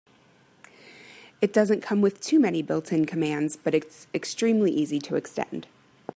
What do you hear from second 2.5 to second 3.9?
built-in commands, but